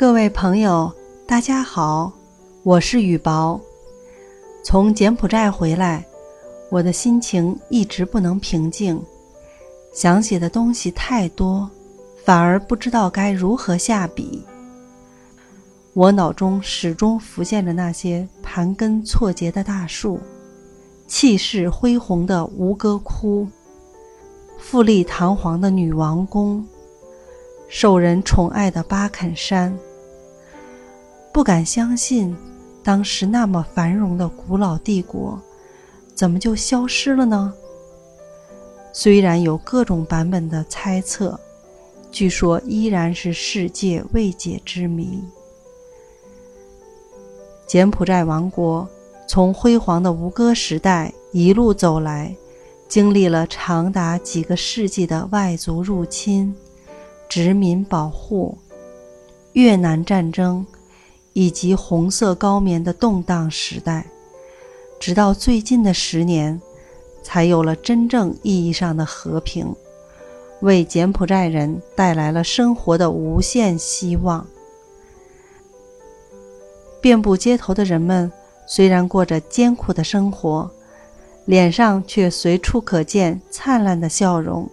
[0.00, 0.90] 各位朋友，
[1.26, 2.10] 大家好，
[2.62, 3.60] 我是雨薄。
[4.64, 6.02] 从柬埔寨回来，
[6.70, 8.98] 我的心情一直不能平静，
[9.92, 11.68] 想写的东西太多，
[12.24, 14.42] 反而不知道该如何下笔。
[15.92, 20.18] 我脑中始终浮现着那些盘根错节的大树，
[21.06, 23.46] 气势恢宏的吴哥窟，
[24.58, 26.66] 富丽堂皇的女王宫，
[27.68, 29.78] 受人宠爱的巴肯山。
[31.32, 32.36] 不敢相信，
[32.82, 35.40] 当时那么繁荣的古老帝国，
[36.14, 37.52] 怎么就消失了呢？
[38.92, 41.38] 虽然有各种版本的猜测，
[42.10, 45.22] 据说依然是世界未解之谜。
[47.66, 48.86] 柬埔寨王国
[49.28, 52.34] 从辉煌的吴哥时代一路走来，
[52.88, 56.52] 经历了长达几个世纪的外族入侵、
[57.28, 58.58] 殖民保护、
[59.52, 60.66] 越南战争
[61.32, 64.06] 以及红色高棉的动荡时代，
[64.98, 66.60] 直到最近的十年，
[67.22, 69.74] 才有了真正意义上的和平，
[70.60, 74.46] 为柬埔寨人带来了生活的无限希望。
[77.00, 78.30] 遍布街头的人们，
[78.66, 80.70] 虽然过着艰苦的生活，
[81.46, 84.68] 脸上却随处可见灿烂的笑容。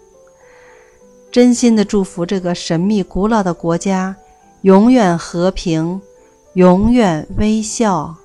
[1.31, 4.15] 真心的祝福这个神秘古老的国家，
[4.63, 6.01] 永远和平，
[6.57, 8.17] 永远微笑。